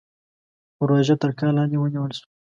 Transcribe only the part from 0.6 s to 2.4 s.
پروژه تر کار لاندې ونيول شوه.